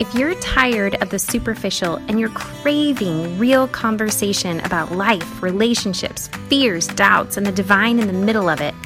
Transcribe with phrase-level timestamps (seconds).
[0.00, 6.86] If you're tired of the superficial and you're craving real conversation about life, relationships, fears,
[6.86, 8.76] doubts, and the divine in the middle of it,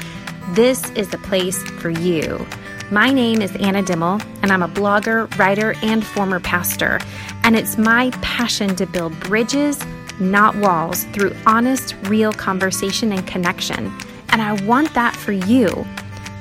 [0.53, 2.46] this is the place for you.
[2.90, 6.98] My name is Anna Dimmel, and I'm a blogger, writer, and former pastor.
[7.44, 9.85] And it's my passion to build bridges,
[10.18, 13.93] not walls, through honest, real conversation and connection.
[14.31, 15.86] And I want that for you.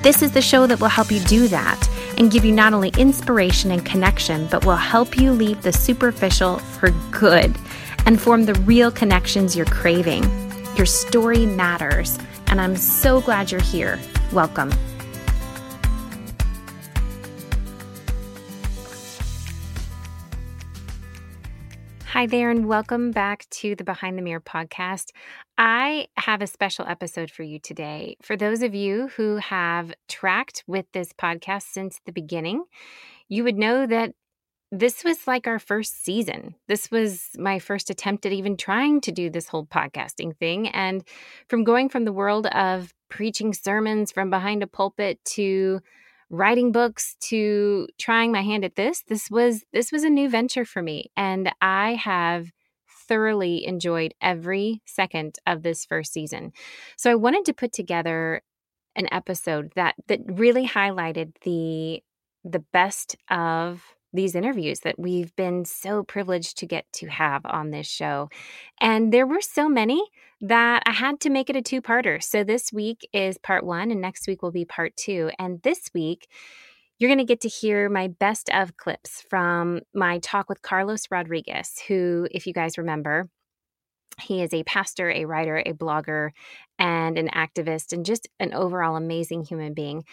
[0.00, 2.92] This is the show that will help you do that and give you not only
[2.98, 7.54] inspiration and connection, but will help you leave the superficial for good
[8.06, 10.24] and form the real connections you're craving.
[10.76, 13.98] Your story matters, and I'm so glad you're here.
[14.32, 14.70] Welcome.
[22.22, 25.10] Hi there, and welcome back to the Behind the Mirror podcast.
[25.58, 28.16] I have a special episode for you today.
[28.22, 32.62] For those of you who have tracked with this podcast since the beginning,
[33.28, 34.12] you would know that
[34.70, 36.54] this was like our first season.
[36.68, 40.68] This was my first attempt at even trying to do this whole podcasting thing.
[40.68, 41.02] And
[41.48, 45.80] from going from the world of preaching sermons from behind a pulpit to
[46.32, 50.64] writing books to trying my hand at this this was this was a new venture
[50.64, 52.50] for me and i have
[53.12, 56.52] thoroughly enjoyed every second of this first season.
[56.96, 58.42] So i wanted to put together
[58.96, 62.02] an episode that that really highlighted the
[62.44, 67.70] the best of these interviews that we've been so privileged to get to have on
[67.70, 68.28] this show.
[68.80, 70.02] And there were so many
[70.40, 72.22] that I had to make it a two parter.
[72.22, 75.30] So this week is part one, and next week will be part two.
[75.38, 76.28] And this week,
[76.98, 81.06] you're going to get to hear my best of clips from my talk with Carlos
[81.10, 83.28] Rodriguez, who, if you guys remember,
[84.20, 86.30] he is a pastor, a writer, a blogger,
[86.78, 90.04] and an activist, and just an overall amazing human being.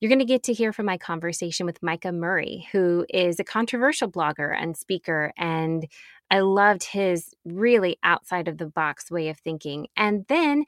[0.00, 3.44] You're going to get to hear from my conversation with Micah Murray, who is a
[3.44, 5.32] controversial blogger and speaker.
[5.38, 5.86] And
[6.30, 9.86] I loved his really outside of the box way of thinking.
[9.96, 10.64] And then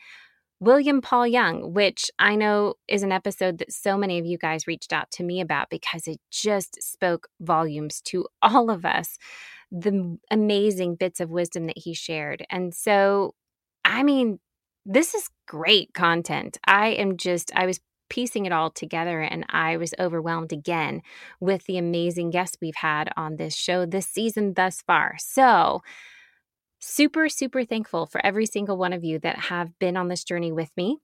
[0.59, 4.67] William Paul Young, which I know is an episode that so many of you guys
[4.67, 9.19] reached out to me about because it just spoke volumes to all of us,
[9.71, 12.47] the amazing bits of wisdom that he shared.
[12.49, 13.34] And so,
[13.84, 14.39] I mean,
[14.87, 16.59] this is great content.
[16.65, 21.03] I am just, I was piecing it all together and I was overwhelmed again
[21.41, 25.17] with the amazing guests we've had on this show this season thus far.
[25.19, 25.83] So,
[26.81, 30.53] super, super thankful for every single one of you that have been on this journey
[30.53, 30.99] with me.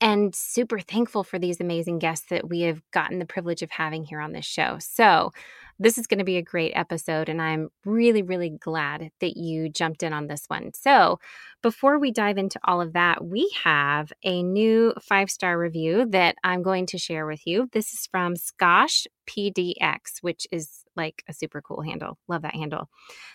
[0.00, 4.04] And super thankful for these amazing guests that we have gotten the privilege of having
[4.04, 4.78] here on this show.
[4.80, 5.30] So,
[5.78, 9.68] this is going to be a great episode, and I'm really, really glad that you
[9.68, 10.72] jumped in on this one.
[10.74, 11.18] So,
[11.62, 16.36] before we dive into all of that, we have a new five star review that
[16.44, 17.68] I'm going to share with you.
[17.72, 22.18] This is from Skosh PDX, which is like a super cool handle.
[22.28, 22.88] Love that handle.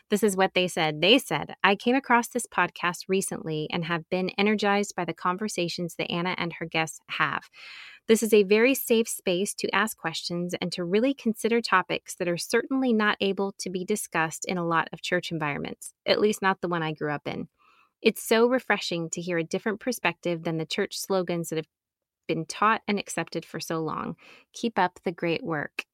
[0.09, 1.01] This is what they said.
[1.01, 5.95] They said, I came across this podcast recently and have been energized by the conversations
[5.95, 7.49] that Anna and her guests have.
[8.09, 12.27] This is a very safe space to ask questions and to really consider topics that
[12.27, 16.41] are certainly not able to be discussed in a lot of church environments, at least
[16.41, 17.49] not the one I grew up in.
[18.01, 21.67] It's so refreshing to hear a different perspective than the church slogans that have
[22.27, 24.15] been taught and accepted for so long.
[24.53, 25.85] Keep up the great work.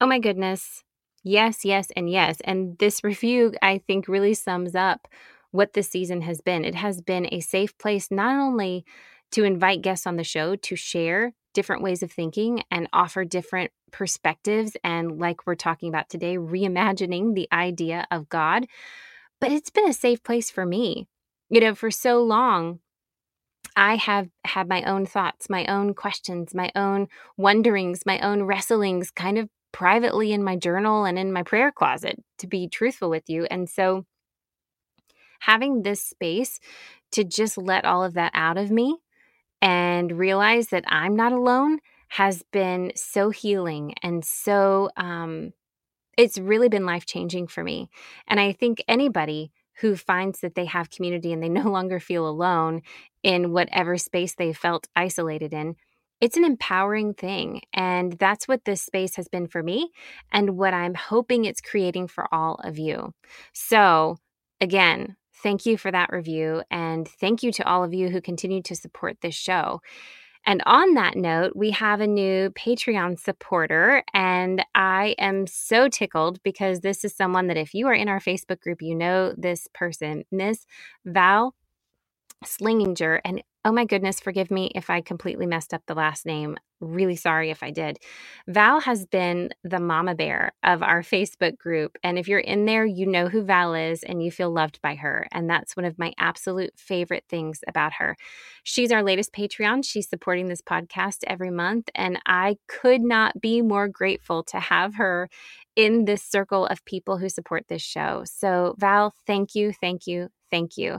[0.00, 0.82] Oh my goodness.
[1.22, 2.38] Yes, yes, and yes.
[2.42, 5.08] And this review, I think, really sums up
[5.50, 6.64] what this season has been.
[6.64, 8.86] It has been a safe place not only
[9.32, 13.72] to invite guests on the show to share different ways of thinking and offer different
[13.90, 14.76] perspectives.
[14.84, 18.66] And like we're talking about today, reimagining the idea of God.
[19.40, 21.08] But it's been a safe place for me.
[21.48, 22.80] You know, for so long,
[23.76, 29.10] I have had my own thoughts, my own questions, my own wonderings, my own wrestlings
[29.10, 33.28] kind of privately in my journal and in my prayer closet, to be truthful with
[33.28, 33.46] you.
[33.50, 34.04] And so,
[35.40, 36.60] having this space
[37.12, 38.98] to just let all of that out of me
[39.62, 41.78] and realize that I'm not alone
[42.08, 45.52] has been so healing and so um,
[46.16, 47.88] it's really been life changing for me.
[48.28, 52.28] And I think anybody who finds that they have community and they no longer feel
[52.28, 52.82] alone
[53.22, 55.76] in whatever space they felt isolated in,
[56.20, 57.62] it's an empowering thing.
[57.72, 59.90] And that's what this space has been for me
[60.30, 63.14] and what I'm hoping it's creating for all of you.
[63.54, 64.18] So,
[64.60, 66.62] again, Thank you for that review.
[66.70, 69.80] And thank you to all of you who continue to support this show.
[70.46, 76.42] And on that note, we have a new Patreon supporter, and I am so tickled
[76.42, 79.68] because this is someone that, if you are in our Facebook group, you know this
[79.74, 80.64] person, Miss
[81.04, 81.54] Val
[82.42, 83.20] Slinginger.
[83.22, 86.56] And oh my goodness, forgive me if I completely messed up the last name.
[86.80, 87.98] Really sorry if I did.
[88.48, 91.96] Val has been the mama bear of our Facebook group.
[92.02, 94.94] And if you're in there, you know who Val is and you feel loved by
[94.94, 95.26] her.
[95.32, 98.16] And that's one of my absolute favorite things about her.
[98.62, 99.84] She's our latest Patreon.
[99.84, 101.88] She's supporting this podcast every month.
[101.94, 105.28] And I could not be more grateful to have her
[105.76, 108.22] in this circle of people who support this show.
[108.26, 110.98] So, Val, thank you, thank you, thank you.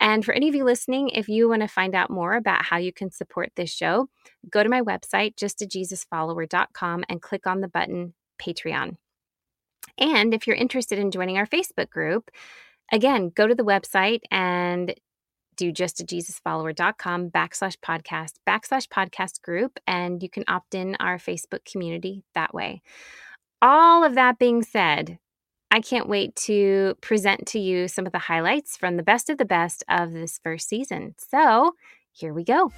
[0.00, 2.76] And for any of you listening, if you want to find out more about how
[2.76, 4.08] you can support this show,
[4.50, 8.96] go to my website, justajesusfollower.com, and click on the button Patreon.
[9.98, 12.30] And if you're interested in joining our Facebook group,
[12.92, 14.94] again, go to the website and
[15.56, 22.22] do justajesusfollower.com backslash podcast backslash podcast group, and you can opt in our Facebook community
[22.34, 22.80] that way.
[23.60, 25.18] All of that being said,
[25.70, 29.36] I can't wait to present to you some of the highlights from the best of
[29.36, 31.14] the best of this first season.
[31.18, 31.72] So
[32.10, 32.72] here we go.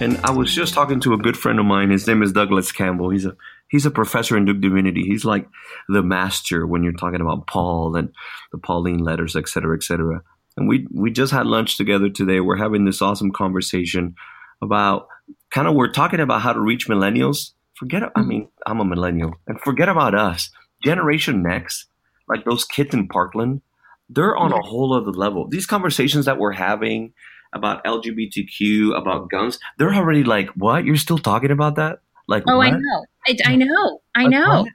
[0.00, 1.90] And I was just talking to a good friend of mine.
[1.90, 3.10] His name is Douglas Campbell.
[3.10, 3.36] He's a
[3.66, 5.02] he's a professor in Duke Divinity.
[5.02, 5.48] He's like
[5.88, 8.12] the master when you're talking about Paul and
[8.52, 10.22] the Pauline letters, et cetera, et cetera
[10.58, 12.40] and we we just had lunch together today.
[12.40, 14.14] We're having this awesome conversation
[14.60, 15.08] about
[15.50, 17.52] kind of we're talking about how to reach millennials.
[17.74, 18.28] Forget, I mm-hmm.
[18.28, 20.50] mean, I'm a millennial, and forget about us.
[20.82, 21.86] Generation Next,
[22.28, 23.62] like those kids in Parkland,
[24.08, 25.48] they're on a whole other level.
[25.48, 27.12] These conversations that we're having
[27.52, 30.84] about LGBTQ, about guns, they're already like, "What?
[30.84, 32.66] You're still talking about that?" Like, oh, what?
[32.66, 34.66] I know, I, I know, I know.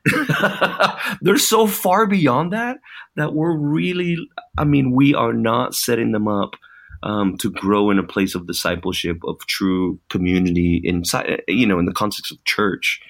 [1.22, 2.78] they're so far beyond that
[3.16, 4.18] that we're really,
[4.58, 6.56] I mean, we are not setting them up
[7.02, 11.86] um, to grow in a place of discipleship, of true community inside, you know, in
[11.86, 13.02] the context of church.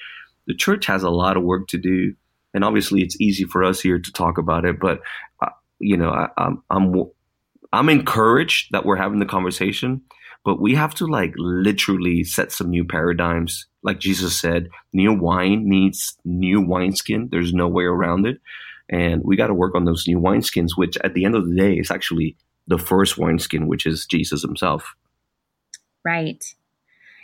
[0.47, 2.15] The church has a lot of work to do.
[2.53, 5.01] And obviously, it's easy for us here to talk about it, but,
[5.41, 5.49] uh,
[5.79, 7.03] you know, I, I'm, I'm,
[7.71, 10.01] I'm encouraged that we're having the conversation,
[10.45, 13.65] but we have to like literally set some new paradigms.
[13.81, 17.29] Like Jesus said, new wine needs new wineskin.
[17.31, 18.39] There's no way around it.
[18.93, 21.55] And we got to work on those new wineskins, which at the end of the
[21.55, 22.37] day is actually
[22.67, 24.93] the first wineskin, which is Jesus himself.
[26.05, 26.43] Right.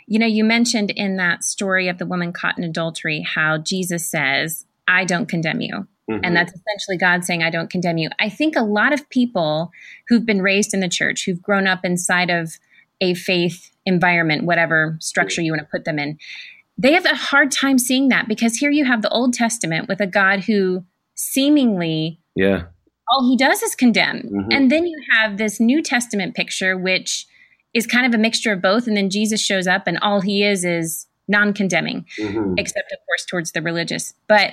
[0.08, 4.04] You know, you mentioned in that story of the woman caught in adultery how Jesus
[4.04, 5.86] says, I don't condemn you.
[6.10, 6.24] Mm-hmm.
[6.24, 8.10] And that's essentially God saying, I don't condemn you.
[8.18, 9.70] I think a lot of people
[10.08, 12.58] who've been raised in the church, who've grown up inside of
[13.00, 16.18] a faith environment, whatever structure you want to put them in,
[16.76, 20.00] they have a hard time seeing that because here you have the Old Testament with
[20.00, 20.84] a God who
[21.20, 22.64] seemingly yeah.
[23.08, 24.22] all he does is condemn.
[24.22, 24.52] Mm-hmm.
[24.52, 27.26] and then you have this new testament picture which
[27.72, 30.42] is kind of a mixture of both and then jesus shows up and all he
[30.42, 32.54] is is non-condemning mm-hmm.
[32.58, 34.12] except of course towards the religious.
[34.26, 34.52] But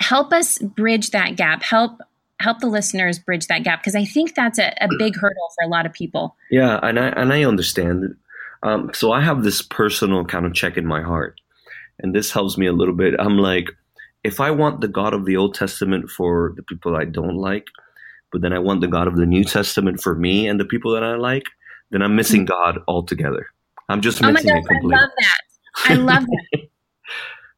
[0.00, 1.62] help us bridge that gap.
[1.62, 2.00] Help
[2.38, 5.64] help the listeners bridge that gap because i think that's a, a, big hurdle for
[5.64, 6.36] a lot of people.
[6.50, 8.14] Yeah and i and i understand.
[8.62, 11.40] Um, so i have this personal kind of check in my heart
[11.98, 13.14] and this helps me a little bit.
[13.18, 13.70] I'm like
[14.26, 17.66] if I want the God of the Old Testament for the people I don't like,
[18.32, 20.92] but then I want the God of the New Testament for me and the people
[20.92, 21.44] that I like,
[21.90, 23.46] then I'm missing God altogether.
[23.88, 24.94] I'm just missing oh it completely.
[24.94, 25.38] I love that.
[25.84, 26.60] I love that.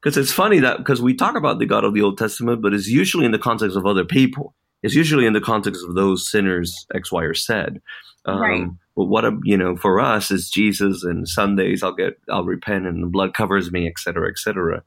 [0.01, 2.73] Because it's funny that because we talk about the God of the Old Testament, but
[2.73, 4.55] it's usually in the context of other people.
[4.85, 7.53] It's usually in the context of those sinners X, Y, or Z.
[8.25, 8.69] Um, right.
[8.95, 12.87] But what a, you know for us is Jesus and Sundays I'll get I'll repent
[12.87, 14.85] and the blood covers me, et cetera, et cetera.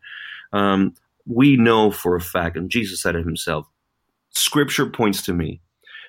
[0.54, 3.68] Um, we know for a fact, and Jesus said it himself,
[4.32, 5.62] scripture points to me.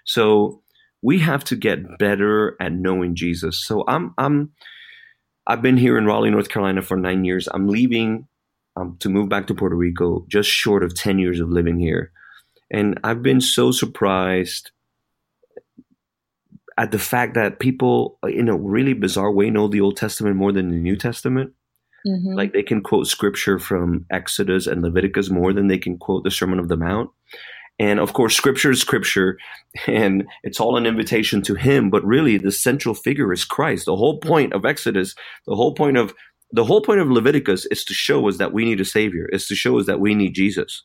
[0.04, 0.62] So
[1.02, 3.64] we have to get better at knowing Jesus.
[3.64, 4.52] So I'm I'm
[5.46, 7.48] I've been here in Raleigh, North Carolina for nine years.
[7.52, 8.28] I'm leaving
[8.76, 12.12] um, to move back to Puerto Rico just short of 10 years of living here.
[12.70, 14.70] And I've been so surprised
[16.78, 20.52] at the fact that people, in a really bizarre way, know the Old Testament more
[20.52, 21.52] than the New Testament.
[22.06, 22.34] Mm-hmm.
[22.34, 26.30] Like they can quote scripture from Exodus and Leviticus more than they can quote the
[26.30, 27.10] Sermon of the Mount.
[27.78, 29.38] And of course, scripture is scripture
[29.86, 31.90] and it's all an invitation to him.
[31.90, 33.86] But really, the central figure is Christ.
[33.86, 35.14] The whole point of Exodus,
[35.46, 36.14] the whole point of
[36.52, 39.46] the whole point of Leviticus is to show us that we need a savior, is
[39.46, 40.84] to show us that we need Jesus.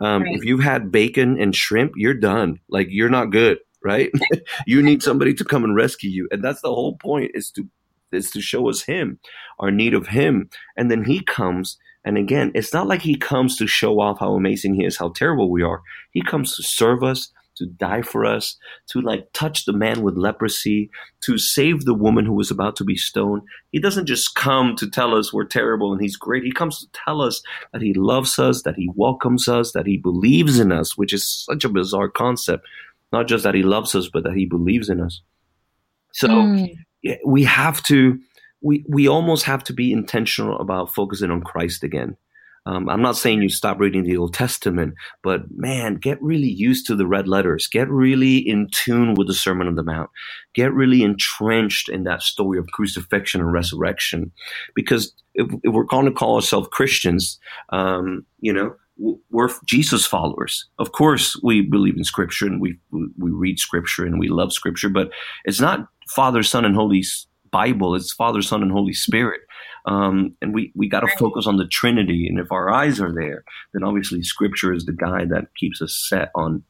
[0.00, 0.34] Um, right.
[0.34, 2.58] If you've had bacon and shrimp, you're done.
[2.68, 4.10] Like you're not good, right?
[4.66, 6.28] you need somebody to come and rescue you.
[6.32, 7.68] And that's the whole point is to
[8.12, 9.18] is to show us him,
[9.58, 10.48] our need of him.
[10.76, 11.78] And then he comes.
[12.04, 15.10] And again, it's not like he comes to show off how amazing he is, how
[15.10, 15.82] terrible we are.
[16.12, 18.56] He comes to serve us to die for us,
[18.90, 20.90] to like touch the man with leprosy,
[21.22, 23.42] to save the woman who was about to be stoned.
[23.72, 26.44] He doesn't just come to tell us we're terrible and he's great.
[26.44, 29.96] He comes to tell us that he loves us, that he welcomes us, that he
[29.96, 32.66] believes in us, which is such a bizarre concept.
[33.12, 35.22] Not just that he loves us, but that he believes in us.
[36.12, 36.74] So mm.
[37.24, 38.18] We have to,
[38.60, 42.16] we, we almost have to be intentional about focusing on Christ again.
[42.66, 46.86] Um, I'm not saying you stop reading the Old Testament, but man, get really used
[46.88, 47.68] to the red letters.
[47.68, 50.10] Get really in tune with the Sermon on the Mount.
[50.52, 54.32] Get really entrenched in that story of crucifixion and resurrection.
[54.74, 57.38] Because if, if we're going to call ourselves Christians,
[57.70, 58.74] um, you know,
[59.30, 60.66] we're Jesus followers.
[60.78, 64.88] Of course, we believe in Scripture and we we read Scripture and we love Scripture,
[64.88, 65.10] but
[65.44, 67.04] it's not Father, Son, and Holy
[67.50, 67.94] Bible.
[67.94, 69.40] It's Father, Son, and Holy Spirit.
[69.86, 72.26] Um, and we, we got to focus on the Trinity.
[72.28, 76.06] And if our eyes are there, then obviously Scripture is the guide that keeps us
[76.08, 76.64] set on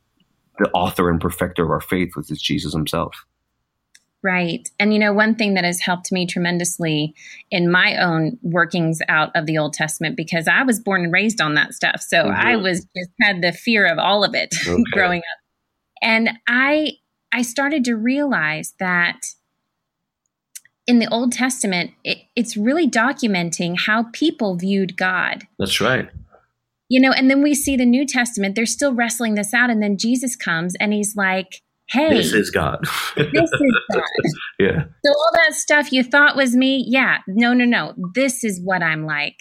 [0.58, 3.14] the author and perfecter of our faith, which is Jesus himself.
[4.22, 4.68] Right.
[4.80, 7.14] And you know, one thing that has helped me tremendously
[7.50, 11.40] in my own workings out of the Old Testament, because I was born and raised
[11.40, 12.00] on that stuff.
[12.00, 12.46] So mm-hmm.
[12.46, 14.82] I was just had the fear of all of it okay.
[14.92, 15.38] growing up.
[16.02, 16.92] And I
[17.32, 19.20] I started to realize that
[20.86, 25.46] in the Old Testament, it, it's really documenting how people viewed God.
[25.58, 26.08] That's right.
[26.88, 29.70] You know, and then we see the New Testament, they're still wrestling this out.
[29.70, 32.78] And then Jesus comes and he's like, hey, this is God.
[33.16, 34.02] this is God.
[34.60, 34.84] Yeah.
[35.04, 37.94] So all that stuff you thought was me, yeah, no, no, no.
[38.14, 39.40] This is what I'm like.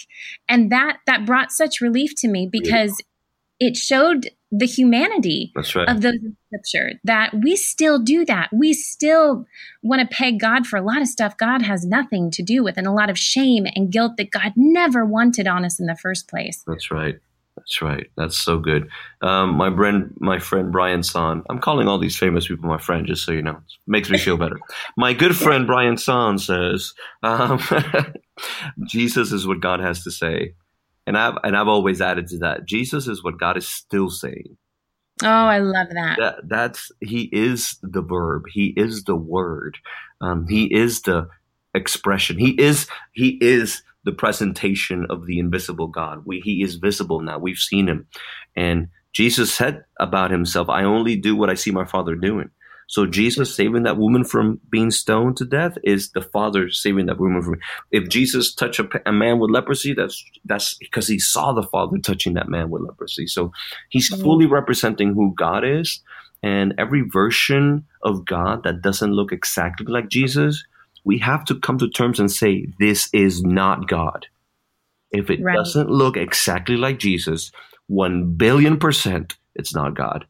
[0.49, 3.01] And that that brought such relief to me because
[3.59, 3.69] yeah.
[3.69, 5.89] it showed the humanity right.
[5.89, 8.49] of those in scripture that we still do that.
[8.53, 9.45] We still
[9.83, 12.77] want to peg god for a lot of stuff god has nothing to do with
[12.77, 15.95] and a lot of shame and guilt that god never wanted on us in the
[15.95, 16.63] first place.
[16.67, 17.15] That's right.
[17.57, 18.07] That's right.
[18.17, 18.89] That's so good.
[19.21, 23.07] Um, my friend my friend Brian Zahnd i'm calling all these famous people my friend
[23.07, 23.57] just so you know.
[23.57, 24.59] It makes me feel better.
[24.97, 27.59] My good friend Brian Zahnd says um,
[28.85, 30.53] jesus is what god has to say
[31.07, 32.65] and I've and I've always added to that.
[32.65, 34.57] Jesus is what God is still saying.
[35.23, 36.17] Oh, I love that.
[36.19, 38.43] that that's he is the verb.
[38.51, 39.77] He is the word.
[40.21, 41.29] Um, he is the
[41.73, 42.37] expression.
[42.37, 46.23] He is he is the presentation of the invisible God.
[46.25, 47.39] We, he is visible now.
[47.39, 48.07] We've seen him,
[48.55, 52.49] and Jesus said about himself, "I only do what I see my Father doing."
[52.87, 57.19] So Jesus saving that woman from being stoned to death is the Father saving that
[57.19, 57.55] woman from.
[57.91, 61.97] If Jesus touched a, a man with leprosy, that's that's because he saw the Father
[61.97, 63.27] touching that man with leprosy.
[63.27, 63.51] So
[63.89, 64.21] he's mm-hmm.
[64.21, 66.01] fully representing who God is,
[66.43, 70.63] and every version of God that doesn't look exactly like Jesus,
[71.03, 74.27] we have to come to terms and say this is not God.
[75.11, 75.55] If it right.
[75.55, 77.51] doesn't look exactly like Jesus,
[77.87, 80.25] one billion percent, it's not God.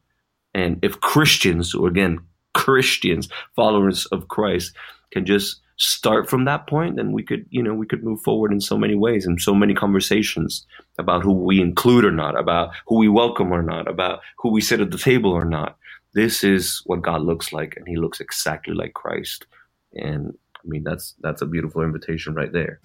[0.54, 2.20] And if Christians, or again,
[2.56, 4.74] Christians, followers of Christ,
[5.12, 8.52] can just start from that point, then we could, you know, we could move forward
[8.52, 10.66] in so many ways and so many conversations
[10.98, 14.60] about who we include or not, about who we welcome or not, about who we
[14.60, 15.76] sit at the table or not.
[16.14, 19.46] This is what God looks like, and He looks exactly like Christ.
[19.94, 22.80] And I mean, that's that's a beautiful invitation right there.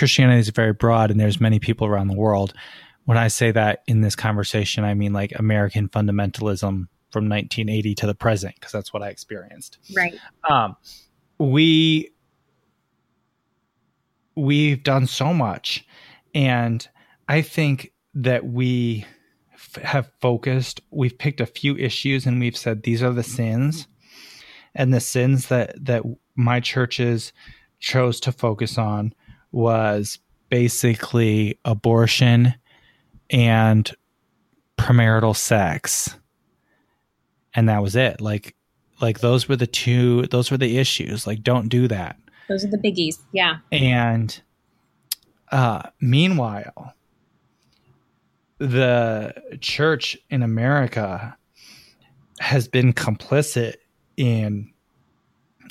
[0.00, 2.54] Christianity is very broad and there's many people around the world.
[3.04, 8.06] When I say that in this conversation, I mean like American fundamentalism from 1980 to
[8.06, 9.76] the present, because that's what I experienced.
[9.94, 10.14] Right.
[10.48, 10.74] Um,
[11.38, 12.12] we
[14.34, 15.86] we've done so much,
[16.34, 16.88] and
[17.28, 19.04] I think that we
[19.52, 20.80] f- have focused.
[20.90, 23.86] We've picked a few issues, and we've said these are the sins,
[24.74, 26.04] and the sins that that
[26.36, 27.34] my churches
[27.80, 29.14] chose to focus on
[29.52, 32.54] was basically abortion
[33.30, 33.90] and
[34.78, 36.16] premarital sex.
[37.54, 38.20] And that was it.
[38.20, 38.54] Like
[39.00, 41.26] like those were the two those were the issues.
[41.26, 42.16] Like don't do that.
[42.48, 43.18] Those are the biggies.
[43.32, 43.58] Yeah.
[43.72, 44.40] And
[45.50, 46.94] uh meanwhile
[48.58, 51.36] the church in America
[52.40, 53.76] has been complicit
[54.16, 54.70] in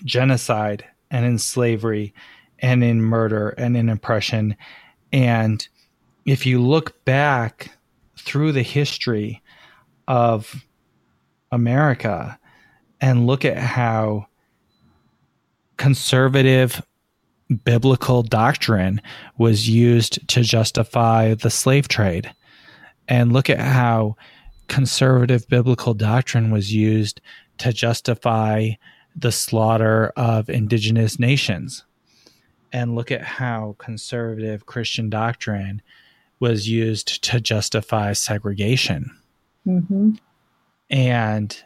[0.05, 2.13] genocide and in slavery
[2.61, 4.55] and in murder and in oppression.
[5.11, 5.67] And
[6.25, 7.71] if you look back
[8.17, 9.41] through the history
[10.07, 10.65] of
[11.51, 12.37] America
[13.01, 14.27] and look at how
[15.77, 16.81] conservative
[17.63, 19.01] biblical doctrine
[19.37, 22.31] was used to justify the slave trade,
[23.07, 24.15] and look at how
[24.67, 27.21] conservative biblical doctrine was used
[27.57, 28.69] to justify
[29.15, 31.85] the slaughter of indigenous nations
[32.71, 35.81] and look at how conservative Christian doctrine
[36.39, 39.15] was used to justify segregation.
[39.67, 40.11] Mm-hmm.
[40.89, 41.63] And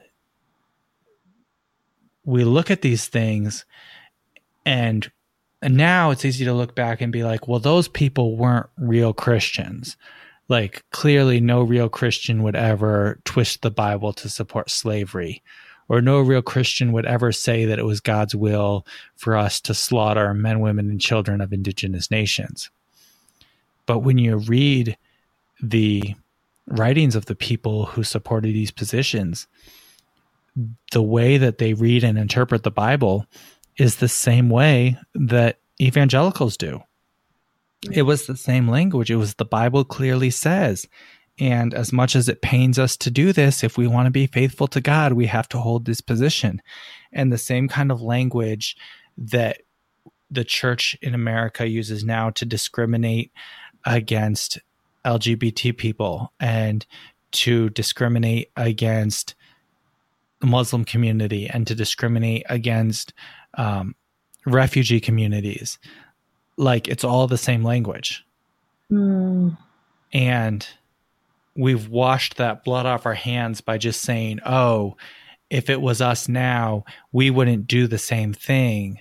[2.26, 3.66] we look at these things
[4.66, 5.10] and
[5.62, 9.96] now it's easy to look back and be like, well, those people weren't real Christians.
[10.50, 15.42] Like, clearly, no real Christian would ever twist the Bible to support slavery,
[15.94, 18.84] or no real Christian would ever say that it was God's will
[19.16, 22.72] for us to slaughter men, women, and children of indigenous nations.
[23.86, 24.98] But when you read
[25.62, 26.16] the
[26.66, 29.46] writings of the people who supported these positions,
[30.92, 33.28] the way that they read and interpret the Bible
[33.78, 36.82] is the same way that evangelicals do.
[37.92, 39.12] It was the same language.
[39.12, 40.88] It was the Bible clearly says.
[41.40, 44.28] And as much as it pains us to do this, if we want to be
[44.28, 46.62] faithful to God, we have to hold this position.
[47.12, 48.78] And the same kind of language
[49.18, 49.62] that
[50.30, 53.32] the church in America uses now to discriminate
[53.86, 54.60] against
[55.06, 56.86] LGBT people and
[57.32, 59.36] to discriminate against
[60.40, 63.14] the Muslim community and to discriminate against
[63.56, 63.96] um,
[64.46, 65.80] refugee communities.
[66.58, 68.26] Like it's all the same language.
[68.92, 69.58] Mm.
[70.12, 70.68] And
[71.56, 74.98] we've washed that blood off our hands by just saying, oh,
[75.50, 79.00] if it was us now, we wouldn't do the same thing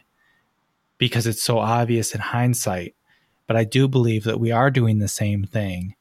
[0.99, 2.95] because it's so obvious in hindsight.
[3.47, 5.95] But I do believe that we are doing the same thing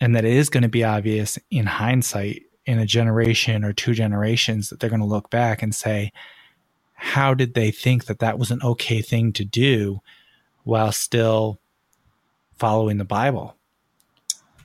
[0.00, 3.94] and that it is going to be obvious in hindsight in a generation or two
[3.94, 6.12] generations that they're going to look back and say,
[6.94, 10.00] how did they think that that was an okay thing to do
[10.64, 11.60] while still
[12.56, 13.54] following the Bible?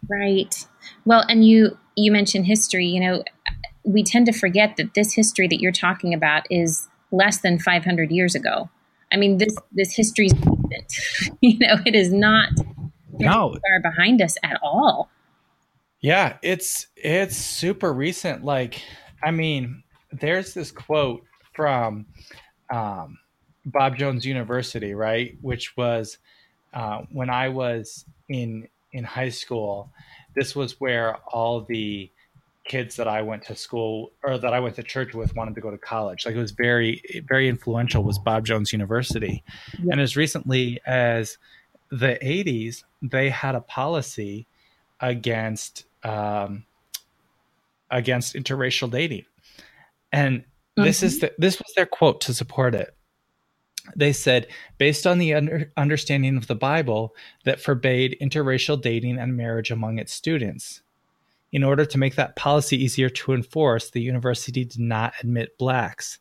[0.07, 0.65] Right.
[1.05, 3.23] Well, and you you mentioned history, you know,
[3.83, 8.11] we tend to forget that this history that you're talking about is less than 500
[8.11, 8.69] years ago.
[9.11, 11.37] I mean, this this history is recent.
[11.41, 12.49] you know, it is not
[13.11, 13.51] no.
[13.51, 15.09] far behind us at all.
[15.99, 18.43] Yeah, it's it's super recent.
[18.43, 18.81] Like,
[19.23, 21.23] I mean, there's this quote
[21.53, 22.05] from
[22.73, 23.19] um,
[23.65, 25.37] Bob Jones University, right?
[25.41, 26.17] Which was
[26.73, 29.91] uh, when I was in in high school.
[30.35, 32.09] This was where all the
[32.63, 35.61] kids that I went to school or that I went to church with wanted to
[35.61, 36.25] go to college.
[36.25, 39.43] Like it was very very influential was Bob Jones University.
[39.89, 41.37] And as recently as
[41.89, 44.47] the 80s, they had a policy
[44.99, 46.65] against um,
[47.89, 49.25] against interracial dating.
[50.13, 50.45] And
[50.77, 50.87] Mm-hmm.
[50.87, 51.25] This is mm-hmm.
[51.27, 52.95] the, this was their quote to support it.
[53.95, 57.15] They said, based on the under, understanding of the Bible
[57.45, 60.81] that forbade interracial dating and marriage among its students.
[61.51, 66.19] In order to make that policy easier to enforce, the university did not admit blacks.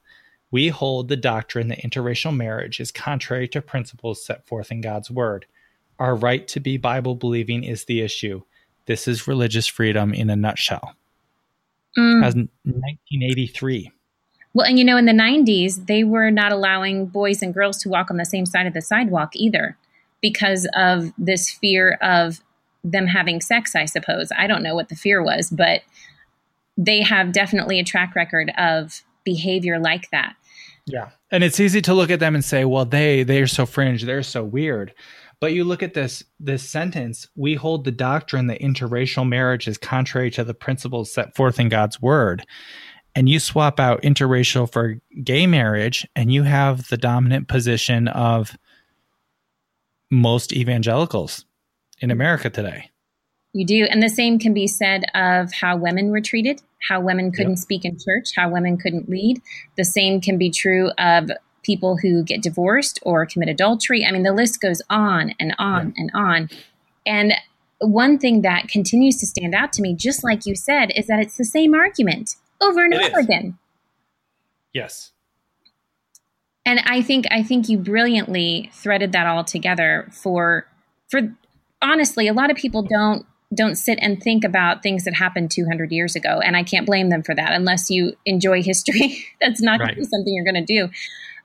[0.51, 5.11] We hold the doctrine that interracial marriage is contrary to principles set forth in God's
[5.11, 5.47] Word.
[5.99, 8.43] Our right to be Bible believing is the issue.
[8.87, 10.95] This is religious freedom in a nutshell.
[11.97, 12.25] Mm.
[12.25, 13.93] As 1983.
[14.53, 17.89] Well, and you know, in the 90s, they were not allowing boys and girls to
[17.89, 19.77] walk on the same side of the sidewalk either
[20.21, 22.41] because of this fear of
[22.83, 24.31] them having sex, I suppose.
[24.37, 25.83] I don't know what the fear was, but
[26.77, 30.35] they have definitely a track record of behavior like that.
[30.87, 31.11] Yeah.
[31.31, 34.23] And it's easy to look at them and say, well, they they're so fringe, they're
[34.23, 34.95] so weird.
[35.39, 39.79] But you look at this this sentence, we hold the doctrine that interracial marriage is
[39.79, 42.45] contrary to the principles set forth in God's word
[43.15, 48.57] and you swap out interracial for gay marriage and you have the dominant position of
[50.11, 51.45] most evangelicals
[52.01, 52.91] in America today.
[53.53, 53.85] You do.
[53.85, 57.59] And the same can be said of how women were treated, how women couldn't yep.
[57.59, 59.43] speak in church, how women couldn't lead.
[59.77, 61.31] The same can be true of
[61.63, 64.07] people who get divorced or commit adultery.
[64.07, 65.95] I mean, the list goes on and on yep.
[65.97, 66.51] and on.
[67.05, 67.35] And
[67.81, 71.19] one thing that continues to stand out to me, just like you said, is that
[71.21, 73.27] it's the same argument over and it over is.
[73.27, 73.59] again.
[74.73, 75.13] Yes.
[76.65, 80.67] And I think I think you brilliantly threaded that all together for
[81.09, 81.35] for
[81.83, 85.91] honestly, a lot of people don't don't sit and think about things that happened 200
[85.91, 89.25] years ago and I can't blame them for that unless you enjoy history.
[89.41, 89.97] That's not right.
[89.97, 90.89] something you're going to do.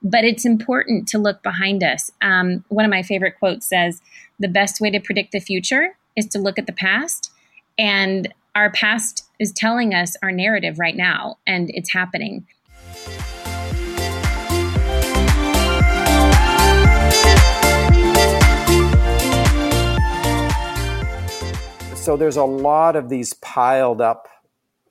[0.04, 2.12] But it's important to look behind us.
[2.22, 4.02] Um, one of my favorite quotes says,
[4.38, 7.32] "The best way to predict the future is to look at the past."
[7.78, 12.46] And our past is telling us our narrative right now, and it's happening.
[21.96, 24.28] So there's a lot of these piled up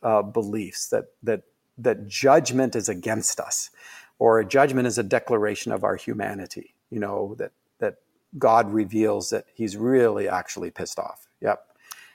[0.03, 1.43] uh, beliefs that that
[1.79, 3.71] that judgment is against us,
[4.19, 6.75] or a judgment is a declaration of our humanity.
[6.91, 7.99] You know that that
[8.37, 11.29] God reveals that he's really actually pissed off.
[11.41, 11.65] Yep.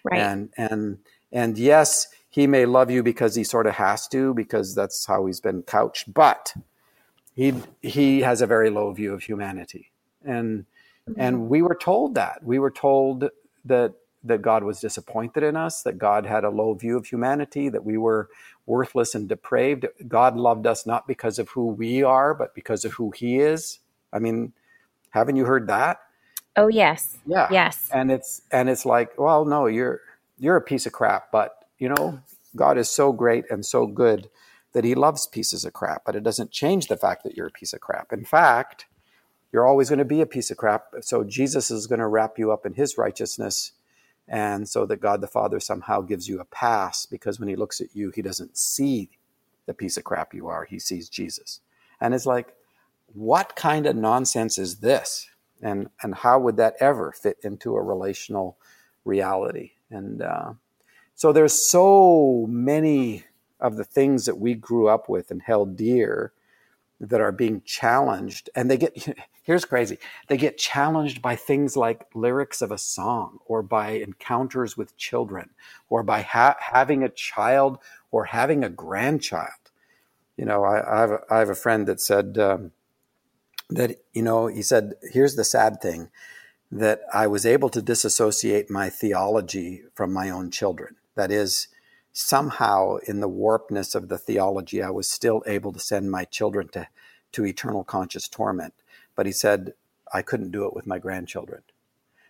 [0.04, 0.20] Right.
[0.20, 0.98] And and
[1.32, 2.08] and yes,
[2.40, 5.62] he may love you because he sort of has to because that's how he's been
[5.62, 6.54] couched, but
[7.36, 9.92] he he has a very low view of humanity.
[10.24, 10.66] And
[11.08, 11.20] mm-hmm.
[11.20, 12.44] and we were told that.
[12.44, 13.30] We were told
[13.66, 17.70] that that God was disappointed in us, that God had a low view of humanity,
[17.70, 18.30] that we were
[18.66, 19.88] worthless and depraved.
[20.08, 23.80] God loved us not because of who we are, but because of who he is.
[24.14, 24.54] I mean,
[25.10, 26.00] haven't you heard that?
[26.56, 27.18] Oh yes.
[27.26, 27.48] Yeah.
[27.52, 27.90] Yes.
[27.94, 30.02] And it's and it's like, well, no, you're
[30.38, 32.20] you're a piece of crap, but you know,
[32.56, 34.30] God is so great and so good
[34.74, 37.52] that he loves pieces of crap, but it doesn't change the fact that you're a
[37.52, 38.14] piece of crap.
[38.14, 38.86] In fact,
[39.52, 40.88] you're always going to be a piece of crap.
[41.02, 43.72] So Jesus is going to wrap you up in his righteousness.
[44.28, 47.82] And so that God the Father somehow gives you a pass because when he looks
[47.82, 49.10] at you, he doesn't see
[49.66, 50.66] the piece of crap you are.
[50.66, 51.62] He sees Jesus.
[52.00, 52.54] And it's like,
[53.14, 55.28] what kind of nonsense is this?
[55.62, 58.58] And, and how would that ever fit into a relational
[59.04, 59.72] reality?
[59.90, 60.54] And uh,
[61.20, 63.26] so there's so many
[63.60, 66.32] of the things that we grew up with and held dear
[67.02, 69.98] that are being challenged and they get here's crazy.
[70.30, 75.50] They get challenged by things like lyrics of a song or by encounters with children
[75.90, 77.80] or by ha- having a child
[78.12, 79.72] or having a grandchild.
[80.38, 82.72] You know i, I, have, a, I have a friend that said um,
[83.70, 86.12] that you know he said here's the sad thing
[86.72, 91.68] that i was able to disassociate my theology from my own children that is
[92.12, 96.68] somehow in the warpness of the theology, I was still able to send my children
[96.70, 96.88] to,
[97.34, 98.74] to eternal conscious torment.
[99.16, 99.74] But he said,
[100.14, 101.62] I couldn't do it with my grandchildren.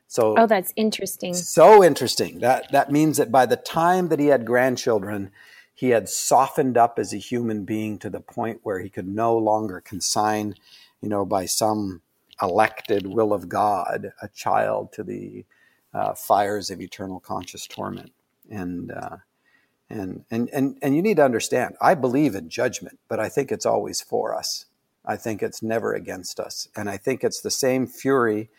[0.08, 1.36] So, oh, that's interesting.
[1.36, 2.39] So interesting.
[2.39, 5.32] That, that means that by the time that he had grandchildren,
[5.74, 9.38] he had softened up as a human being to the point where he could no
[9.38, 10.56] longer consign,
[11.00, 12.02] you know, by some
[12.42, 15.46] elected will of God, a child to the
[15.94, 18.12] uh, fires of eternal conscious torment.
[18.50, 19.18] And, uh,
[19.90, 23.52] and, and, and, and you need to understand, I believe in judgment, but I think
[23.52, 24.66] it's always for us.
[25.06, 26.68] I think it's never against us.
[26.76, 28.50] And I think it's the same fury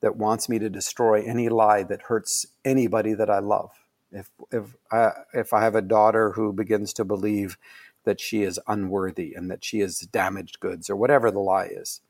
[0.00, 3.70] that wants me to destroy any lie that hurts anybody that I love.
[4.12, 7.58] If, if, I, if I have a daughter who begins to believe
[8.04, 12.00] that she is unworthy and that she is damaged goods or whatever the lie is,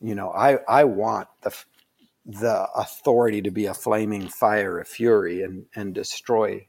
[0.00, 1.54] you know, I, I want the,
[2.32, 6.66] the authority to be a flaming fire of fury and, and destroy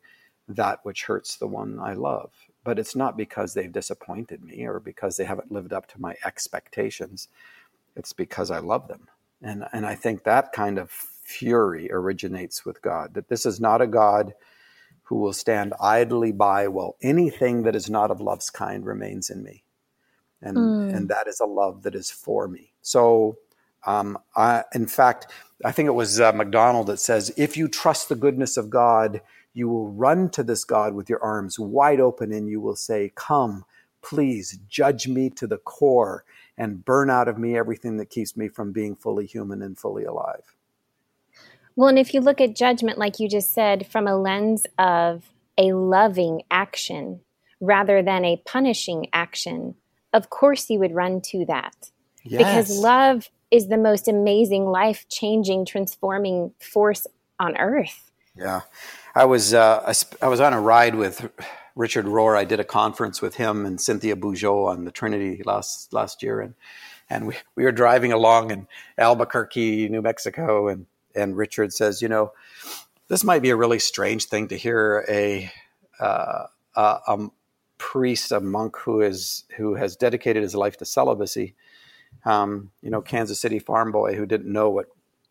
[0.48, 2.32] that which hurts the one I love.
[2.64, 6.16] But it's not because they've disappointed me or because they haven't lived up to my
[6.26, 7.28] expectations.
[7.96, 9.08] It's because I love them.
[9.42, 13.82] And, and I think that kind of fury originates with God, that this is not
[13.82, 14.34] a God
[15.04, 19.44] who will stand idly by while anything that is not of love's kind remains in
[19.44, 19.64] me.
[20.42, 20.96] And, mm.
[20.96, 22.74] and that is a love that is for me.
[22.82, 23.38] So,
[23.86, 25.28] um, I, in fact,
[25.66, 29.22] I think it was uh, MacDonald that says, if you trust the goodness of God,
[29.54, 33.12] you will run to this God with your arms wide open and you will say,
[33.16, 33.66] Come,
[34.02, 36.24] please judge me to the core
[36.58, 40.04] and burn out of me everything that keeps me from being fully human and fully
[40.04, 40.56] alive.
[41.76, 45.32] Well, and if you look at judgment, like you just said, from a lens of
[45.58, 47.22] a loving action
[47.60, 49.76] rather than a punishing action,
[50.14, 51.92] of course you would run to that.
[52.24, 52.40] Yes.
[52.40, 57.06] Because love is the most amazing, life changing, transforming force
[57.40, 58.12] on earth.
[58.36, 58.62] Yeah.
[59.14, 61.30] I was uh, I, I, was on a ride with
[61.76, 62.38] Richard Rohr.
[62.38, 66.40] I did a conference with him and Cynthia Bourgeault on the Trinity last last year,
[66.40, 66.54] and
[67.10, 72.08] and we, we were driving along in Albuquerque, New Mexico, and and Richard says, you
[72.08, 72.32] know,
[73.10, 75.52] this might be a really strange thing to hear a
[76.00, 77.30] uh, a, a
[77.78, 81.56] priest, a monk who is who has dedicated his life to celibacy.
[82.26, 84.88] Um, you know, Kansas City farm boy who didn't know what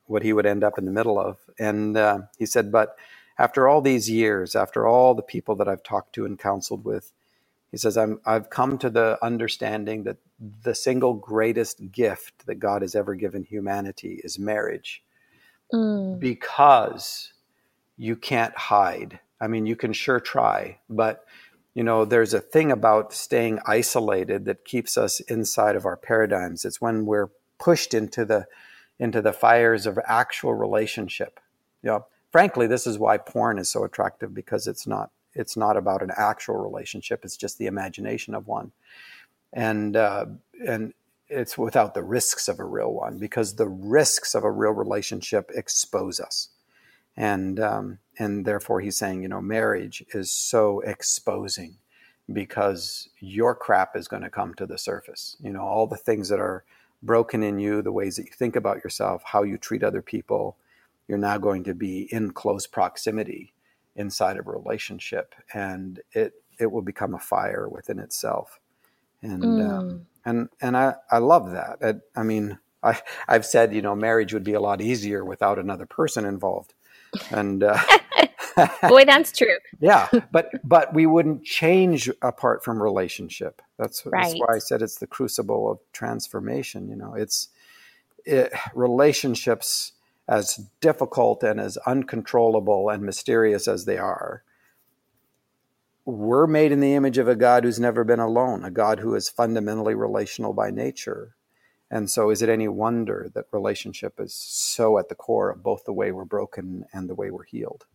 [0.07, 2.97] what he would end up in the middle of, and uh, he said, but
[3.39, 7.13] after all these years, after all the people that I've talked to and counseled with,
[7.71, 10.19] he says, I'm, I've come to the understanding that
[10.63, 15.03] the single greatest gift that God has ever given humanity is marriage
[15.73, 16.19] mm.
[16.19, 17.33] because
[17.97, 19.21] you can't hide.
[19.41, 21.25] I mean, you can sure try, but
[21.75, 26.65] you know, there's a thing about staying isolated that keeps us inside of our paradigms.
[26.65, 27.29] It's when we're
[27.59, 28.47] pushed into the
[28.99, 31.41] into the fires of actual relationship.
[31.83, 35.77] You know, frankly, this is why porn is so attractive because it's not it's not
[35.77, 37.25] about an actual relationship.
[37.25, 38.73] It's just the imagination of one,
[39.53, 40.27] and uh,
[40.67, 40.93] and
[41.29, 45.51] it's without the risks of a real one because the risks of a real relationship
[45.55, 46.49] expose us,
[47.17, 51.79] and um, and therefore he's saying you know marriage is so exposing
[52.33, 55.37] because your crap is going to come to the surface.
[55.41, 56.65] You know all the things that are
[57.03, 60.57] broken in you, the ways that you think about yourself, how you treat other people,
[61.09, 63.53] you're now going to be in close proximity
[63.97, 68.61] inside of a relationship, and it it will become a fire within itself.
[69.23, 69.71] And mm.
[69.71, 71.79] um, and and I I love that.
[71.83, 75.59] I, I mean, I I've said you know marriage would be a lot easier without
[75.59, 76.75] another person involved,
[77.31, 77.63] and.
[77.63, 77.79] Uh,
[78.89, 79.57] Boy, that's true.
[79.81, 83.63] yeah, but but we wouldn't change apart from relationship.
[83.79, 84.25] That's, right.
[84.25, 86.89] that's why I said it's the crucible of transformation.
[86.89, 87.49] You know, it's
[88.25, 89.93] it, relationships
[90.29, 94.43] as difficult and as uncontrollable and mysterious as they are.
[96.05, 99.15] We're made in the image of a God who's never been alone, a God who
[99.15, 101.35] is fundamentally relational by nature.
[101.91, 105.85] And so, is it any wonder that relationship is so at the core of both
[105.85, 107.87] the way we're broken and the way we're healed?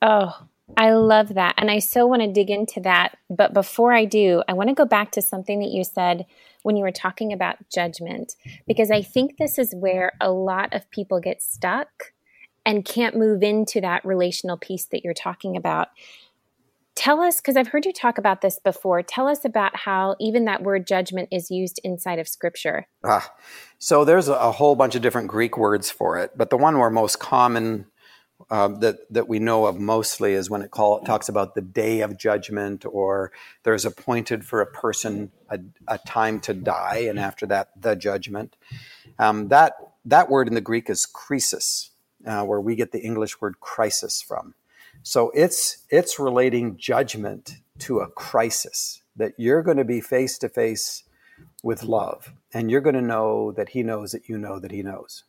[0.00, 1.54] Oh, I love that.
[1.58, 3.18] And I so want to dig into that.
[3.28, 6.24] But before I do, I want to go back to something that you said
[6.62, 8.34] when you were talking about judgment,
[8.66, 12.12] because I think this is where a lot of people get stuck
[12.64, 15.88] and can't move into that relational piece that you're talking about.
[16.96, 20.44] Tell us, because I've heard you talk about this before, tell us about how even
[20.44, 22.86] that word judgment is used inside of scripture.
[23.04, 23.32] Ah,
[23.78, 26.90] so there's a whole bunch of different Greek words for it, but the one we're
[26.90, 27.86] most common
[28.50, 32.00] um, that that we know of mostly is when it call, talks about the day
[32.00, 37.46] of judgment, or there's appointed for a person a, a time to die, and after
[37.46, 38.56] that, the judgment.
[39.18, 41.90] Um, that that word in the Greek is krisis,
[42.26, 44.54] uh, where we get the English word crisis from.
[45.04, 50.48] So it's it's relating judgment to a crisis that you're going to be face to
[50.48, 51.04] face
[51.62, 54.82] with love, and you're going to know that He knows that you know that He
[54.82, 55.22] knows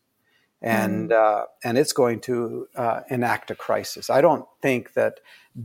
[0.65, 1.15] and mm.
[1.15, 4.09] uh, and it's going to uh, enact a crisis.
[4.09, 5.19] I don't think that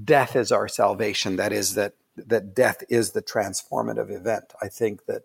[0.05, 1.37] death is our salvation.
[1.37, 4.53] That is that that death is the transformative event.
[4.61, 5.23] I think that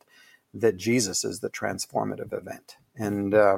[0.53, 3.57] that Jesus is the transformative event, and uh,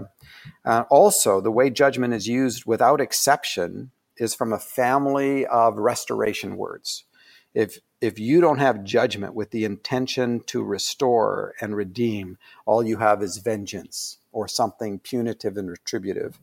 [0.66, 6.58] uh also the way judgment is used without exception is from a family of restoration
[6.58, 7.06] words.
[7.54, 12.98] If if you don't have judgment with the intention to restore and redeem, all you
[12.98, 16.40] have is vengeance or something punitive and retributive.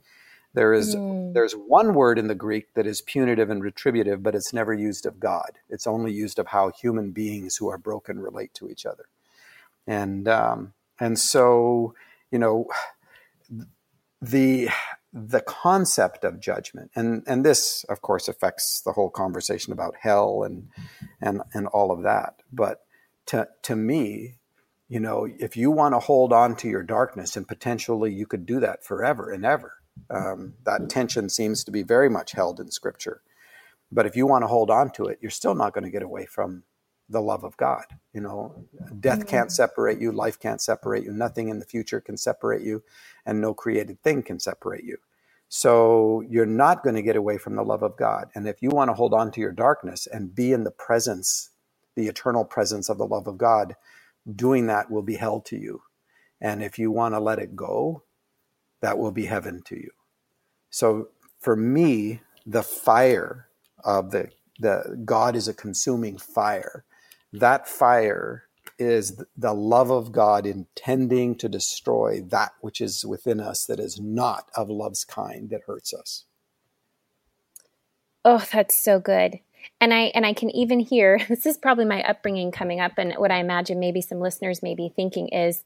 [0.54, 1.32] There is mm.
[1.34, 5.06] there's one word in the Greek that is punitive and retributive, but it's never used
[5.06, 5.58] of God.
[5.68, 9.06] It's only used of how human beings who are broken relate to each other,
[9.86, 11.94] and um, and so
[12.30, 12.66] you know
[14.22, 14.68] the
[15.16, 20.42] the concept of judgment and and this of course affects the whole conversation about hell
[20.42, 20.68] and
[21.20, 22.80] and and all of that but
[23.24, 24.38] to to me
[24.88, 28.46] you know, if you want to hold on to your darkness, and potentially you could
[28.46, 29.74] do that forever and ever,
[30.10, 33.22] um, that tension seems to be very much held in Scripture.
[33.90, 36.02] But if you want to hold on to it, you're still not going to get
[36.02, 36.64] away from
[37.08, 37.84] the love of God.
[38.12, 38.64] You know,
[39.00, 39.28] death mm-hmm.
[39.28, 42.82] can't separate you, life can't separate you, nothing in the future can separate you,
[43.26, 44.98] and no created thing can separate you.
[45.48, 48.28] So you're not going to get away from the love of God.
[48.34, 51.50] And if you want to hold on to your darkness and be in the presence,
[51.94, 53.76] the eternal presence of the love of God,
[54.34, 55.82] doing that will be hell to you.
[56.40, 58.02] And if you want to let it go,
[58.80, 59.90] that will be heaven to you.
[60.70, 61.08] So
[61.40, 63.48] for me, the fire
[63.84, 66.84] of the, the God is a consuming fire.
[67.34, 68.44] That fire
[68.78, 74.00] is the love of God intending to destroy that which is within us that is
[74.00, 76.24] not of love's kind that hurts us.
[78.24, 79.40] Oh, that's so good
[79.80, 83.14] and i and i can even hear this is probably my upbringing coming up and
[83.14, 85.64] what i imagine maybe some listeners may be thinking is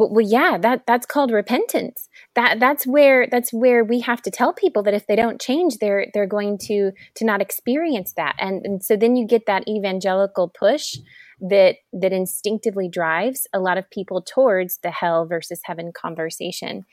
[0.00, 4.30] well, well yeah that that's called repentance that that's where that's where we have to
[4.30, 8.34] tell people that if they don't change they're they're going to to not experience that
[8.38, 10.96] and and so then you get that evangelical push
[11.40, 16.84] that that instinctively drives a lot of people towards the hell versus heaven conversation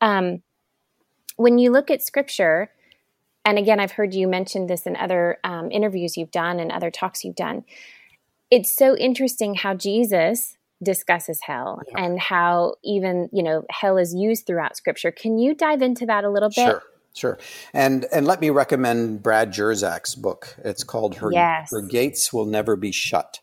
[0.00, 0.42] um,
[1.36, 2.70] when you look at scripture
[3.44, 6.92] and again, I've heard you mention this in other um, interviews you've done and other
[6.92, 7.64] talks you've done.
[8.52, 12.04] It's so interesting how Jesus discusses hell yeah.
[12.04, 15.10] and how even you know hell is used throughout Scripture.
[15.10, 16.66] Can you dive into that a little bit?
[16.66, 16.82] Sure.
[17.14, 17.38] Sure.
[17.74, 20.56] And and let me recommend Brad Jersak's book.
[20.64, 21.70] It's called Her, yes.
[21.70, 23.40] Her Gates Will Never Be Shut.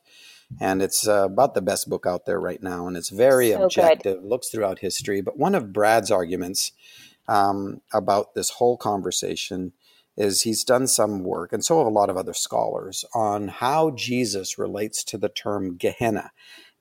[0.60, 2.88] And it's uh, about the best book out there right now.
[2.88, 4.28] And it's very so objective, good.
[4.28, 5.22] looks throughout history.
[5.22, 6.72] But one of Brad's arguments
[7.28, 9.74] um, about this whole conversation
[10.18, 13.92] is he's done some work, and so have a lot of other scholars, on how
[13.92, 16.32] Jesus relates to the term Gehenna.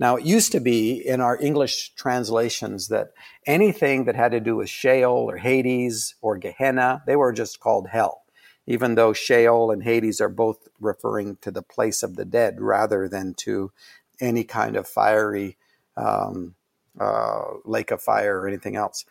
[0.00, 3.08] Now, it used to be in our English translations that
[3.46, 7.88] anything that had to do with Sheol or Hades or Gehenna, they were just called
[7.88, 8.22] hell,
[8.66, 13.08] even though Sheol and Hades are both referring to the place of the dead rather
[13.08, 13.72] than to
[14.20, 15.56] any kind of fiery
[15.96, 16.54] um,
[17.00, 19.04] uh, lake of fire or anything else.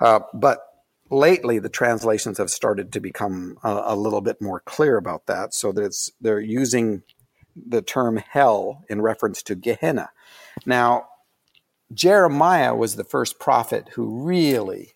[0.00, 0.60] Uh, but
[1.10, 5.54] lately, the translations have started to become a, a little bit more clear about that.
[5.54, 7.02] So that they're using
[7.54, 10.10] the term hell in reference to Gehenna.
[10.66, 11.06] Now,
[11.92, 14.94] Jeremiah was the first prophet who really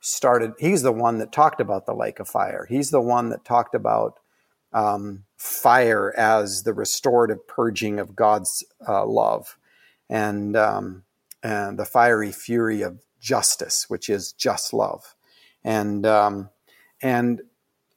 [0.00, 2.66] started, he's the one that talked about the lake of fire.
[2.68, 4.18] He's the one that talked about
[4.72, 9.56] um, fire as the restorative purging of God's uh, love
[10.10, 11.04] and, um,
[11.42, 15.14] and the fiery fury of justice, which is just love.
[15.62, 16.50] And, um,
[17.00, 17.40] and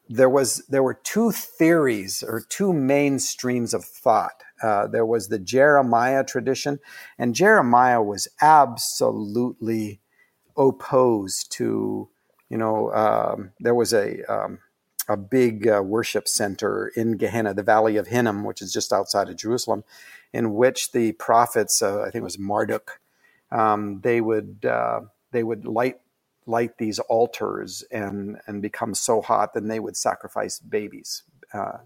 [0.10, 4.44] there was there were two theories or two main streams of thought.
[4.62, 6.80] Uh, there was the Jeremiah tradition,
[7.18, 10.00] and Jeremiah was absolutely
[10.56, 12.10] opposed to,
[12.50, 14.60] you know, um, there was a um,
[15.08, 19.30] a big uh, worship center in Gehenna, the Valley of Hinnom, which is just outside
[19.30, 19.84] of Jerusalem,
[20.34, 23.00] in which the prophets, uh, I think it was Marduk,
[23.52, 26.00] um, they would uh, they would light
[26.48, 31.80] light these altars and and become so hot, then they would sacrifice babies, uh,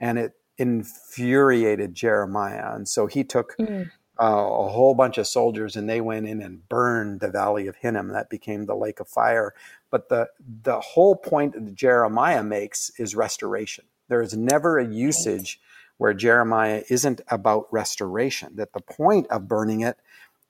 [0.00, 3.56] and it infuriated Jeremiah, and so he took.
[3.58, 3.90] Mm.
[4.18, 7.76] Uh, a whole bunch of soldiers and they went in and burned the valley of
[7.76, 8.08] hinnom.
[8.08, 9.52] That became the lake of fire.
[9.90, 10.30] But the
[10.62, 13.84] the whole point that jeremiah makes is restoration.
[14.08, 15.60] There is never a usage
[15.98, 19.98] where jeremiah isn't about restoration that the point of burning it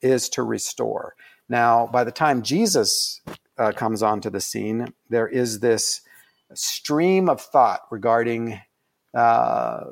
[0.00, 1.16] is to restore.
[1.48, 3.20] Now by the time jesus
[3.58, 6.02] uh, comes onto the scene, there is this
[6.54, 8.60] stream of thought regarding
[9.14, 9.84] uh,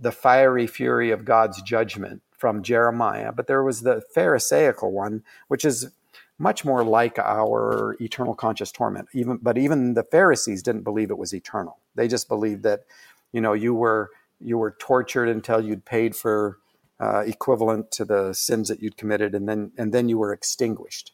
[0.00, 5.64] the fiery fury of God's judgment from Jeremiah, but there was the Pharisaical one, which
[5.64, 5.90] is
[6.38, 9.08] much more like our eternal conscious torment.
[9.12, 11.78] Even, but even the Pharisees didn't believe it was eternal.
[11.96, 12.84] They just believed that,
[13.32, 16.58] you know, you were you were tortured until you'd paid for
[17.00, 21.12] uh, equivalent to the sins that you'd committed, and then and then you were extinguished.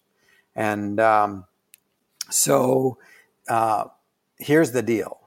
[0.55, 1.47] And um,
[2.31, 2.99] so
[3.49, 3.85] uh,
[4.39, 5.21] here's the deal.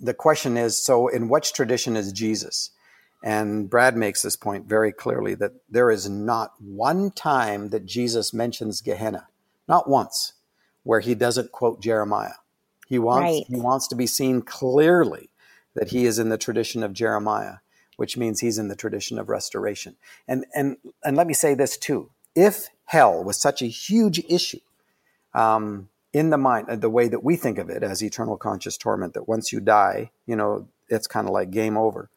[0.00, 2.70] The question is so, in which tradition is Jesus?
[3.22, 8.32] And Brad makes this point very clearly that there is not one time that Jesus
[8.32, 9.28] mentions Gehenna,
[9.68, 10.32] not once,
[10.84, 12.34] where he doesn't quote Jeremiah.
[12.86, 13.44] He wants, right.
[13.46, 15.28] he wants to be seen clearly
[15.74, 17.56] that he is in the tradition of Jeremiah,
[17.96, 19.96] which means he's in the tradition of restoration.
[20.26, 22.10] And, and, and let me say this too.
[22.34, 24.60] If hell was such a huge issue,
[25.34, 28.76] um, in the mind, uh, the way that we think of it as eternal conscious
[28.76, 32.10] torment, that once you die, you know, it's kind of like game over.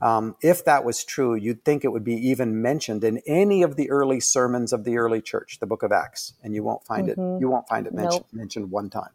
[0.00, 3.74] Um, if that was true, you'd think it would be even mentioned in any of
[3.74, 7.08] the early sermons of the early church, the Book of Acts, and you won't find
[7.08, 7.36] mm-hmm.
[7.36, 7.40] it.
[7.40, 8.32] You won't find it mentioned, nope.
[8.32, 9.10] mentioned one time.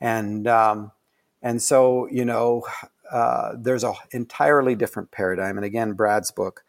[0.00, 0.92] And um,
[1.40, 2.66] and so you know,
[3.10, 5.56] uh, there's an entirely different paradigm.
[5.56, 6.62] And again, Brad's book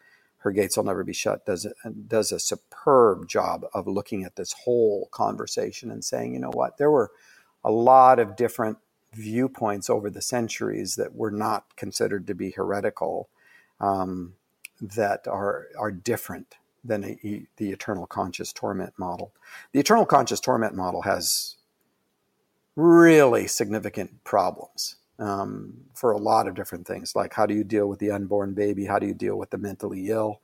[0.44, 4.36] her Gates Will Never Be Shut does a, does a superb job of looking at
[4.36, 7.10] this whole conversation and saying, you know what, there were
[7.64, 8.76] a lot of different
[9.14, 13.30] viewpoints over the centuries that were not considered to be heretical
[13.80, 14.34] um,
[14.80, 19.32] that are are different than a, the eternal conscious torment model.
[19.72, 21.56] The eternal conscious torment model has
[22.76, 27.88] really significant problems um, for a lot of different things, like how do you deal
[27.88, 28.86] with the unborn baby?
[28.86, 30.40] How do you deal with the mentally ill?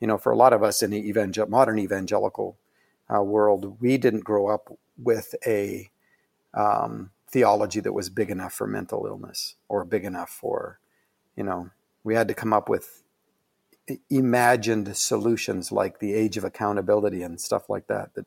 [0.00, 2.56] You know, for a lot of us in the evangel- modern evangelical
[3.14, 5.90] uh, world, we didn't grow up with a
[6.54, 10.78] um, theology that was big enough for mental illness or big enough for,
[11.36, 11.70] you know,
[12.02, 13.02] we had to come up with
[14.10, 18.14] imagined solutions like the age of accountability and stuff like that.
[18.14, 18.26] That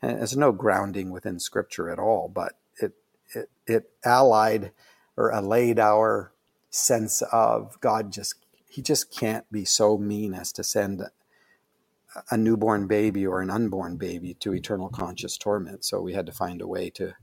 [0.00, 2.92] has no grounding within Scripture at all, but it
[3.34, 4.72] it, it allied
[5.18, 6.32] or allayed our
[6.70, 8.36] sense of God just
[8.68, 11.02] he just can't be so mean as to send
[12.30, 15.84] a newborn baby or an unborn baby to eternal conscious torment.
[15.84, 17.14] So we had to find a way to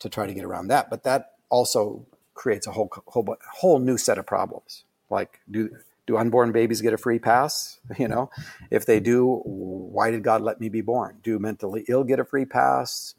[0.00, 0.90] to try to get around that.
[0.90, 4.84] But that also creates a whole whole whole new set of problems.
[5.08, 5.70] Like do
[6.06, 7.78] do unborn babies get a free pass?
[7.98, 8.30] You know,
[8.70, 11.18] if they do, why did God let me be born?
[11.22, 13.14] Do mentally ill get a free pass?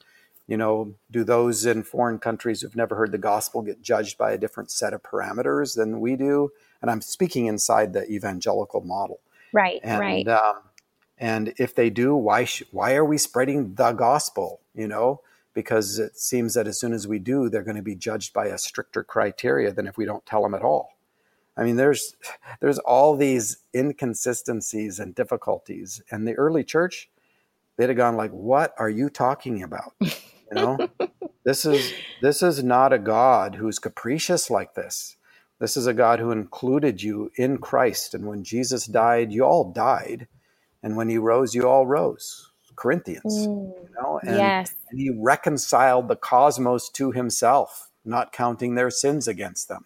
[0.47, 4.31] You know, do those in foreign countries who've never heard the gospel get judged by
[4.31, 6.49] a different set of parameters than we do?
[6.81, 9.19] And I'm speaking inside the evangelical model.
[9.53, 10.27] Right, and, right.
[10.27, 10.55] Um,
[11.17, 14.61] and if they do, why sh- why are we spreading the gospel?
[14.73, 15.21] You know,
[15.53, 18.47] because it seems that as soon as we do, they're going to be judged by
[18.47, 20.97] a stricter criteria than if we don't tell them at all.
[21.57, 22.15] I mean, there's
[22.59, 27.09] there's all these inconsistencies and difficulties, and the early church,
[27.77, 29.93] they'd have gone like, "What are you talking about?"
[30.53, 30.89] You know,
[31.45, 35.15] this is this is not a God who's capricious like this.
[35.59, 39.71] This is a God who included you in Christ, and when Jesus died, you all
[39.71, 40.27] died,
[40.83, 42.51] and when He rose, you all rose.
[42.75, 43.47] Corinthians.
[43.47, 44.75] Mm, you know, and, yes.
[44.89, 49.85] and he reconciled the cosmos to himself, not counting their sins against them.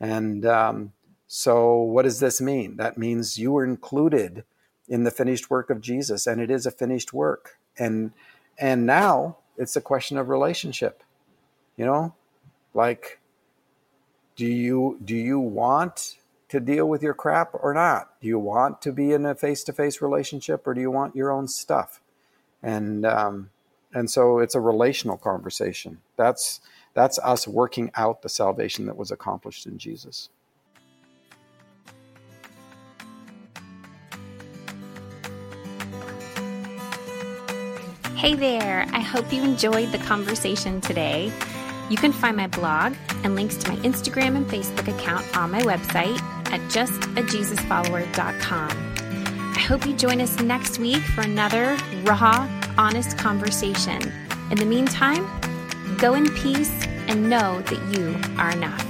[0.00, 0.92] And um,
[1.26, 2.76] so, what does this mean?
[2.76, 4.44] That means you were included
[4.90, 7.58] in the finished work of Jesus, and it is a finished work.
[7.78, 8.12] And
[8.58, 11.02] and now it's a question of relationship.
[11.76, 12.14] You know,
[12.74, 13.20] like,
[14.36, 16.16] do you do you want
[16.48, 18.20] to deal with your crap or not?
[18.20, 21.16] Do you want to be in a face to face relationship, or do you want
[21.16, 22.02] your own stuff?
[22.62, 23.50] And um,
[23.94, 25.98] and so it's a relational conversation.
[26.16, 26.60] That's
[26.92, 30.28] that's us working out the salvation that was accomplished in Jesus.
[38.20, 41.32] Hey there, I hope you enjoyed the conversation today.
[41.88, 42.94] You can find my blog
[43.24, 46.20] and links to my Instagram and Facebook account on my website
[46.52, 49.54] at justajesusfollower.com.
[49.56, 52.46] I hope you join us next week for another raw,
[52.76, 54.12] honest conversation.
[54.50, 55.26] In the meantime,
[55.96, 58.89] go in peace and know that you are enough.